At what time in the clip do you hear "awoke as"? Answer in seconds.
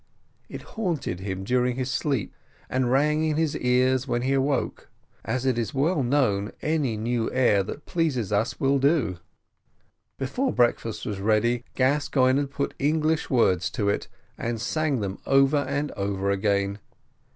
4.33-5.45